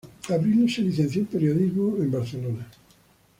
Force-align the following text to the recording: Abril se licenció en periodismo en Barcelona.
Abril 0.35 0.67
se 0.67 0.81
licenció 0.81 1.21
en 1.21 1.27
periodismo 1.27 1.95
en 1.97 2.09
Barcelona. 2.09 2.67